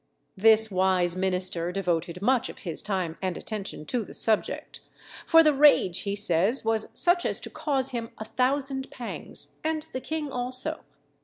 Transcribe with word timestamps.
This 0.35 0.71
wise 0.71 1.15
minister 1.15 1.71
devoted 1.71 2.23
much 2.23 2.49
of 2.49 2.57
his 2.65 2.81
time 2.81 3.19
and 3.21 3.37
attention 3.37 3.85
to 3.85 4.03
the 4.03 4.15
subject; 4.15 4.81
for 5.27 5.43
the 5.43 5.53
rage, 5.53 5.99
he 5.99 6.15
says, 6.15 6.65
was 6.65 6.87
such 6.95 7.23
as 7.23 7.39
to 7.41 7.51
cause 7.51 7.91
him 7.91 8.09
a 8.17 8.25
thousand 8.25 8.89
pangs, 8.89 9.51
and 9.63 9.87
the 9.93 10.01
king 10.01 10.31
also. 10.31 10.79